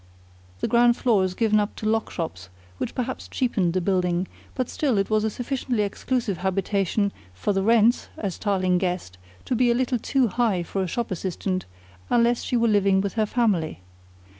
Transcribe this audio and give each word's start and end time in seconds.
The 0.61 0.67
ground 0.67 0.97
floor 0.97 1.23
is 1.23 1.35
given 1.35 1.59
up 1.59 1.75
to 1.75 1.85
lock 1.85 2.07
up 2.07 2.11
shops 2.11 2.49
which 2.79 2.95
perhaps 2.95 3.27
cheapened 3.27 3.73
the 3.73 3.81
building, 3.81 4.27
but 4.55 4.67
still 4.67 4.97
it 4.97 5.11
was 5.11 5.23
a 5.23 5.29
sufficiently 5.29 5.83
exclusive 5.83 6.37
habitation 6.37 7.11
for 7.35 7.53
the 7.53 7.61
rents, 7.61 8.09
as 8.17 8.39
Tarling 8.39 8.79
guessed, 8.79 9.19
to 9.45 9.55
be 9.55 9.69
a 9.69 9.75
little 9.75 9.99
too 9.99 10.27
high 10.27 10.63
for 10.63 10.81
a 10.81 10.87
shop 10.87 11.11
assistant, 11.11 11.67
unless 12.09 12.41
she 12.41 12.57
were 12.57 12.67
living 12.67 12.99
with 12.99 13.13
her 13.13 13.27
family. 13.27 13.81